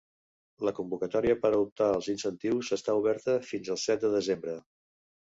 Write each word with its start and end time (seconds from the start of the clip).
La 0.67 0.71
convocatòria 0.77 1.35
per 1.41 1.51
a 1.57 1.59
optar 1.65 1.89
als 1.97 2.07
incentius 2.13 2.71
està 2.77 2.95
oberta 3.01 3.35
fins 3.49 3.69
al 3.75 3.79
set 3.83 4.07
de 4.07 4.11
desembre. 4.15 4.57